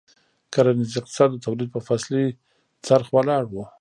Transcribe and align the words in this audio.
کرنیز 0.53 0.91
اقتصاد 0.99 1.29
د 1.33 1.37
تولید 1.45 1.69
په 1.75 1.79
فصلي 1.87 2.25
څرخ 2.85 3.07
ولاړ 3.15 3.43
و. 3.49 3.55